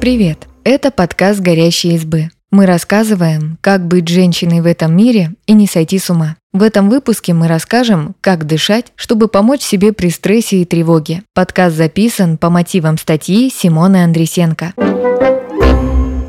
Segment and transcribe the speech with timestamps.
[0.00, 0.48] Привет!
[0.64, 2.30] Это подкаст «Горящие избы».
[2.50, 6.36] Мы рассказываем, как быть женщиной в этом мире и не сойти с ума.
[6.54, 11.22] В этом выпуске мы расскажем, как дышать, чтобы помочь себе при стрессе и тревоге.
[11.34, 14.72] Подкаст записан по мотивам статьи Симоны Андресенко.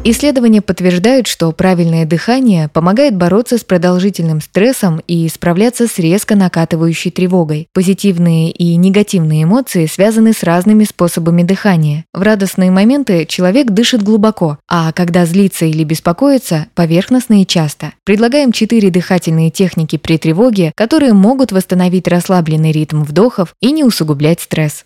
[0.03, 7.11] Исследования подтверждают, что правильное дыхание помогает бороться с продолжительным стрессом и справляться с резко накатывающей
[7.11, 7.67] тревогой.
[7.71, 12.05] Позитивные и негативные эмоции связаны с разными способами дыхания.
[12.15, 17.93] В радостные моменты человек дышит глубоко, а когда злится или беспокоится– поверхностно и часто.
[18.03, 24.41] Предлагаем четыре дыхательные техники при тревоге, которые могут восстановить расслабленный ритм вдохов и не усугублять
[24.41, 24.83] стресс.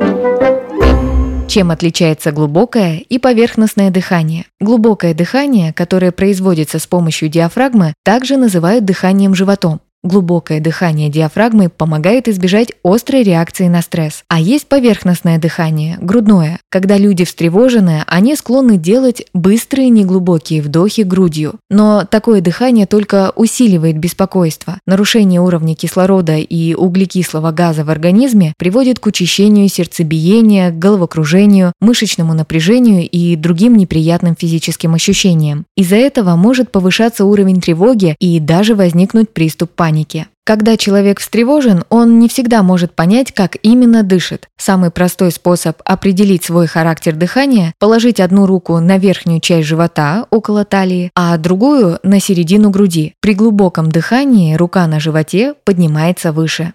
[1.56, 4.44] Чем отличается глубокое и поверхностное дыхание?
[4.60, 9.80] Глубокое дыхание, которое производится с помощью диафрагмы, также называют дыханием животом.
[10.06, 14.24] Глубокое дыхание диафрагмы помогает избежать острой реакции на стресс.
[14.28, 16.60] А есть поверхностное дыхание, грудное.
[16.70, 21.56] Когда люди встревожены, они склонны делать быстрые неглубокие вдохи грудью.
[21.72, 24.78] Но такое дыхание только усиливает беспокойство.
[24.86, 33.10] Нарушение уровня кислорода и углекислого газа в организме приводит к учащению сердцебиения, головокружению, мышечному напряжению
[33.10, 35.66] и другим неприятным физическим ощущениям.
[35.76, 40.28] Из-за этого может повышаться уровень тревоги и даже возникнуть приступ паники паники.
[40.44, 44.48] Когда человек встревожен, он не всегда может понять, как именно дышит.
[44.58, 50.64] Самый простой способ определить свой характер дыхания– положить одну руку на верхнюю часть живота, около
[50.66, 53.14] талии, а другую– на середину груди.
[53.22, 56.74] При глубоком дыхании рука на животе поднимается выше.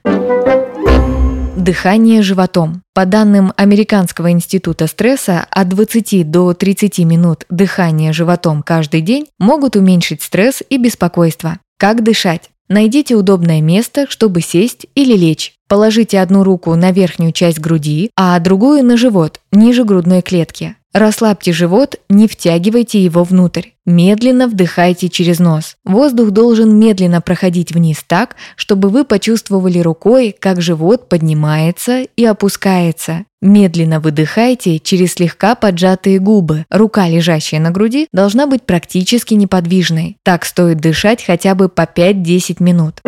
[1.56, 2.82] Дыхание животом.
[2.94, 9.76] По данным Американского института стресса, от 20 до 30 минут дыхания животом каждый день могут
[9.76, 11.58] уменьшить стресс и беспокойство.
[11.78, 12.50] Как дышать?
[12.70, 15.54] Найдите удобное место, чтобы сесть или лечь.
[15.68, 20.76] Положите одну руку на верхнюю часть груди, а другую на живот, ниже грудной клетки.
[20.92, 23.68] Расслабьте живот, не втягивайте его внутрь.
[23.86, 25.76] Медленно вдыхайте через нос.
[25.84, 33.24] Воздух должен медленно проходить вниз так, чтобы вы почувствовали рукой, как живот поднимается и опускается.
[33.40, 36.66] Медленно выдыхайте через слегка поджатые губы.
[36.70, 40.16] Рука, лежащая на груди, должна быть практически неподвижной.
[40.24, 43.00] Так стоит дышать хотя бы по 5-10 минут.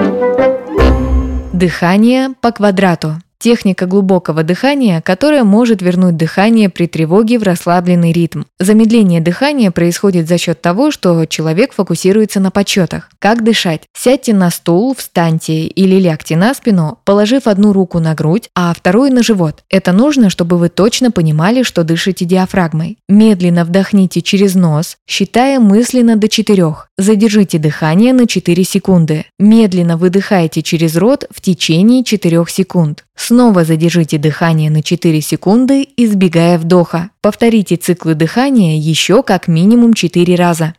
[1.53, 3.17] Дыхание по квадрату.
[3.43, 8.45] Техника глубокого дыхания, которая может вернуть дыхание при тревоге в расслабленный ритм.
[8.61, 13.11] Замедление дыхания происходит за счет того, что человек фокусируется на подсчетах.
[13.19, 13.83] Как дышать?
[13.99, 19.13] Сядьте на стул, встаньте или лягте на спину, положив одну руку на грудь, а вторую
[19.13, 19.65] на живот.
[19.69, 22.99] Это нужно, чтобы вы точно понимали, что дышите диафрагмой.
[23.09, 26.77] Медленно вдохните через нос, считая мысленно до 4.
[26.97, 29.25] Задержите дыхание на 4 секунды.
[29.41, 33.03] Медленно выдыхайте через рот в течение 4 секунд.
[33.17, 37.11] Снова задержите дыхание на 4 секунды, избегая вдоха.
[37.21, 40.75] Повторите циклы дыхания еще как минимум 4 раза.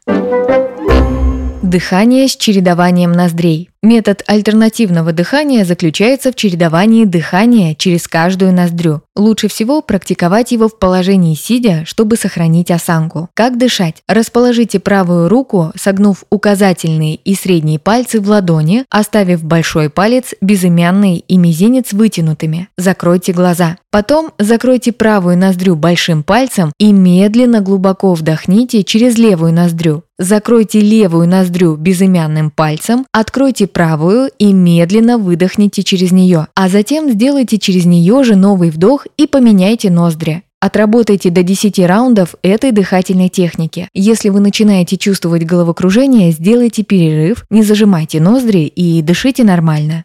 [1.62, 3.70] Дыхание с чередованием ноздрей.
[3.84, 9.02] Метод альтернативного дыхания заключается в чередовании дыхания через каждую ноздрю.
[9.14, 13.28] Лучше всего практиковать его в положении сидя, чтобы сохранить осанку.
[13.34, 14.02] Как дышать?
[14.08, 21.38] Расположите правую руку, согнув указательные и средние пальцы в ладони, оставив большой палец, безымянный и
[21.38, 22.70] мизинец вытянутыми.
[22.78, 23.76] Закройте глаза.
[23.92, 30.04] Потом закройте правую ноздрю большим пальцем и медленно глубоко вдохните через левую ноздрю.
[30.18, 37.58] Закройте левую ноздрю безымянным пальцем, откройте правую и медленно выдохните через нее, а затем сделайте
[37.58, 40.44] через нее же новый вдох и поменяйте ноздри.
[40.62, 43.90] Отработайте до 10 раундов этой дыхательной техники.
[43.94, 50.02] Если вы начинаете чувствовать головокружение, сделайте перерыв, не зажимайте ноздри и дышите нормально.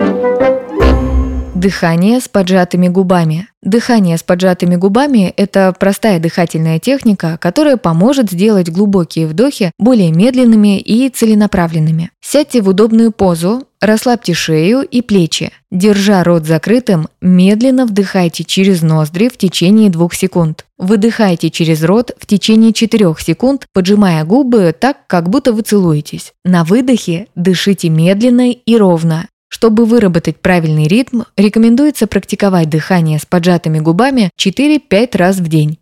[1.58, 3.48] Дыхание с поджатыми губами.
[3.62, 10.78] Дыхание с поджатыми губами– это простая дыхательная техника, которая поможет сделать глубокие вдохи более медленными
[10.78, 12.12] и целенаправленными.
[12.20, 15.50] Сядьте в удобную позу, расслабьте шею и плечи.
[15.72, 20.64] Держа рот закрытым, медленно вдыхайте через ноздри в течение 2 секунд.
[20.78, 26.34] Выдыхайте через рот в течение 4 секунд, поджимая губы так, как будто вы целуетесь.
[26.44, 29.26] На выдохе дышите медленно и ровно.
[29.48, 35.78] Чтобы выработать правильный ритм, рекомендуется практиковать дыхание с поджатыми губами 4-5 раз в день.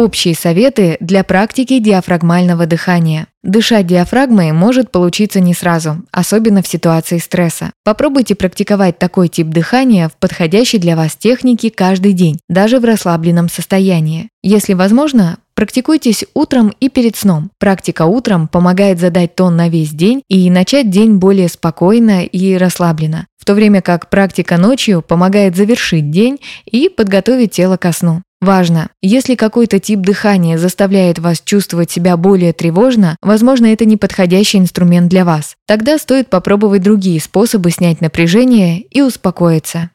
[0.00, 3.26] Общие советы для практики диафрагмального дыхания.
[3.42, 7.72] Дышать диафрагмой может получиться не сразу, особенно в ситуации стресса.
[7.84, 13.50] Попробуйте практиковать такой тип дыхания в подходящей для вас технике каждый день, даже в расслабленном
[13.50, 14.30] состоянии.
[14.42, 17.50] Если возможно, практикуйтесь утром и перед сном.
[17.58, 23.26] Практика утром помогает задать тон на весь день и начать день более спокойно и расслабленно,
[23.36, 28.22] в то время как практика ночью помогает завершить день и подготовить тело ко сну.
[28.40, 34.56] Важно, если какой-то тип дыхания заставляет вас чувствовать себя более тревожно, возможно, это не подходящий
[34.56, 35.56] инструмент для вас.
[35.66, 39.90] Тогда стоит попробовать другие способы снять напряжение и успокоиться.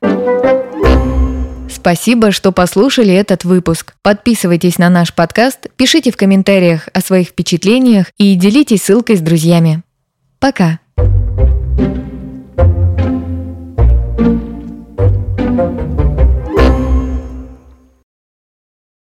[1.68, 3.96] Спасибо, что послушали этот выпуск.
[4.04, 9.82] Подписывайтесь на наш подкаст, пишите в комментариях о своих впечатлениях и делитесь ссылкой с друзьями.
[10.40, 10.80] Пока!